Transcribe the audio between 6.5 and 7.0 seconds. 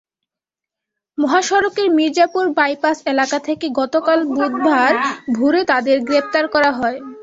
করা হয়।